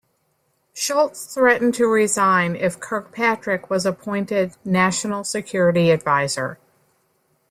[0.73, 6.57] Shultz threatened to resign if Kirkpatrick was appointed National Security Adviser.